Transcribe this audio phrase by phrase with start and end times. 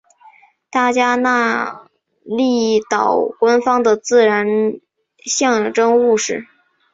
[0.71, 1.87] 大加那
[2.23, 4.47] 利岛官方的自然
[5.23, 6.47] 象征物是。